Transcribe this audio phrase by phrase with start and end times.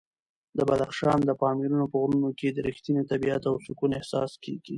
[0.57, 4.69] د بدخشان د پامیر په غرونو کې د رښتیني طبیعت او سکون احساس کېږي.